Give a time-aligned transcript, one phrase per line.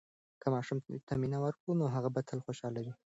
[0.41, 0.77] که ماشوم
[1.07, 2.93] ته مینه ورکړو، نو هغه به تل خوشحاله وي.